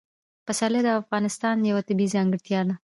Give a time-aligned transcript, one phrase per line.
[0.45, 2.75] پسرلی د افغانستان یوه طبیعي ځانګړتیا ده.